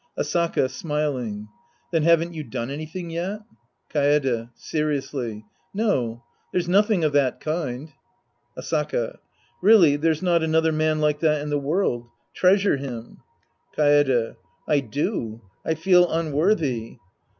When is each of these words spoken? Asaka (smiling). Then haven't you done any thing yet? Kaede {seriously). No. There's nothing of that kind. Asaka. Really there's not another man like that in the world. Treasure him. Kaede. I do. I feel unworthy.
Asaka 0.17 0.67
(smiling). 0.67 1.47
Then 1.91 2.01
haven't 2.01 2.33
you 2.33 2.43
done 2.43 2.71
any 2.71 2.87
thing 2.87 3.11
yet? 3.11 3.41
Kaede 3.93 4.49
{seriously). 4.55 5.45
No. 5.75 6.23
There's 6.51 6.67
nothing 6.67 7.03
of 7.03 7.11
that 7.13 7.39
kind. 7.39 7.91
Asaka. 8.57 9.19
Really 9.61 9.97
there's 9.97 10.23
not 10.23 10.41
another 10.41 10.71
man 10.71 11.01
like 11.01 11.19
that 11.19 11.43
in 11.43 11.51
the 11.51 11.59
world. 11.59 12.07
Treasure 12.33 12.77
him. 12.77 13.19
Kaede. 13.77 14.37
I 14.67 14.79
do. 14.79 15.39
I 15.63 15.75
feel 15.75 16.09
unworthy. 16.11 16.97